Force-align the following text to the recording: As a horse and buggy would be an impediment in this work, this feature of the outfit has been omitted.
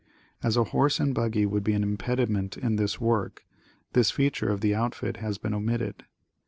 As 0.41 0.57
a 0.57 0.63
horse 0.63 0.99
and 0.99 1.13
buggy 1.13 1.45
would 1.45 1.63
be 1.63 1.73
an 1.73 1.83
impediment 1.83 2.57
in 2.57 2.75
this 2.75 2.99
work, 2.99 3.45
this 3.93 4.09
feature 4.09 4.49
of 4.49 4.61
the 4.61 4.73
outfit 4.73 5.17
has 5.17 5.37
been 5.37 5.53
omitted. 5.53 6.05